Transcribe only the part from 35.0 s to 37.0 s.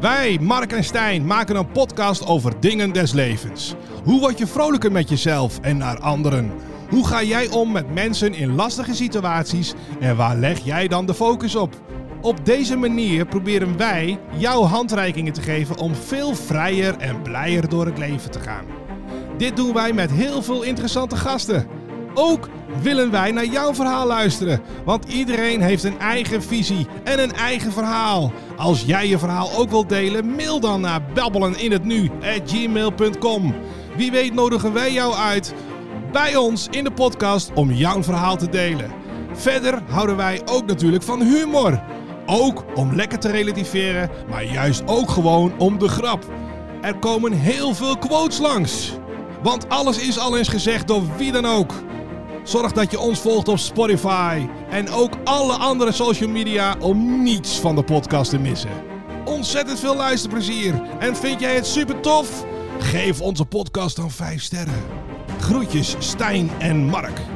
uit bij ons in de